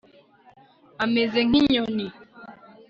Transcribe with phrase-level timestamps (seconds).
[1.03, 2.07] Ameze nkinyoni